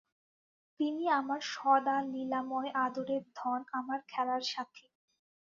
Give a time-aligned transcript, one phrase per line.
[0.79, 4.87] তিনি আমার সদালীলাময় আদরের ধন, আমি তাঁর খেলার সাথী।